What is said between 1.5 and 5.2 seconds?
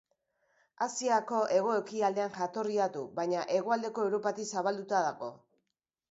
hego-ekialdean jatorria du baina hegoaldeko Europatik zabalduta